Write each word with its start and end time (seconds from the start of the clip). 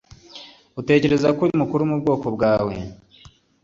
utekereza 0.79 1.27
ko 1.35 1.39
uri 1.43 1.53
mukuru 1.61 1.83
mu 1.89 1.95
bwonko 2.01 2.27
bwawe 2.35 2.73